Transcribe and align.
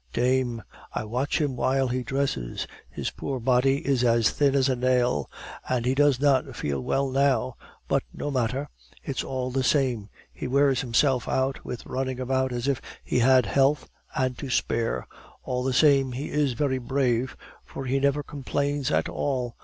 Dame! 0.13 0.63
I 0.93 1.03
watch 1.03 1.39
him 1.39 1.55
while 1.55 1.87
he 1.89 2.01
dresses; 2.01 2.65
his 2.89 3.11
poor 3.11 3.39
body 3.39 3.85
is 3.87 4.03
as 4.03 4.31
thin 4.31 4.55
as 4.55 4.67
a 4.67 4.75
nail. 4.75 5.29
And 5.69 5.85
he 5.85 5.93
does 5.93 6.19
not 6.19 6.55
feel 6.55 6.81
well 6.81 7.11
now; 7.11 7.55
but 7.87 8.01
no 8.11 8.31
matter. 8.31 8.67
It's 9.03 9.23
all 9.23 9.51
the 9.51 9.63
same; 9.63 10.09
he 10.33 10.47
wears 10.47 10.81
himself 10.81 11.29
out 11.29 11.63
with 11.63 11.85
running 11.85 12.19
about 12.19 12.51
as 12.51 12.67
if 12.67 12.81
he 13.03 13.19
had 13.19 13.45
health 13.45 13.87
and 14.15 14.35
to 14.39 14.49
spare. 14.49 15.05
All 15.43 15.63
the 15.63 15.71
same, 15.71 16.13
he 16.13 16.31
is 16.31 16.53
very 16.53 16.79
brave, 16.79 17.37
for 17.63 17.85
he 17.85 17.99
never 17.99 18.23
complains 18.23 18.89
at 18.89 19.07
all. 19.07 19.55